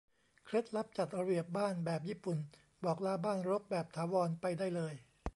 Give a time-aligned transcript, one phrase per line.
[0.45, 2.37] เคล็ดลับจัดระเบียบบ้านแบบญี่ปุ่น
[2.83, 4.93] บอกลาบ้านรกแบบถาวรไปได้เลย